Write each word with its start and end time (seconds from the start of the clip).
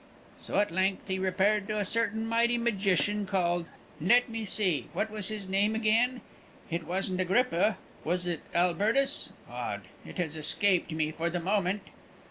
So 0.41 0.57
at 0.57 0.71
length 0.71 1.07
he 1.07 1.19
repaired 1.19 1.67
to 1.67 1.77
a 1.77 1.85
certain 1.85 2.25
mighty 2.25 2.57
magician 2.57 3.27
called 3.27 3.67
Let 4.01 4.29
me 4.29 4.45
see, 4.45 4.89
what 4.93 5.11
was 5.11 5.27
his 5.27 5.47
name 5.47 5.75
again? 5.75 6.21
It 6.71 6.87
wasn't 6.87 7.21
Agrippa 7.21 7.77
was 8.03 8.25
it 8.25 8.41
Albertus? 8.51 9.29
Odd; 9.47 9.81
it 10.03 10.17
has 10.17 10.35
escaped 10.35 10.91
me 10.91 11.11
for 11.11 11.29
the 11.29 11.39
moment." 11.39 11.83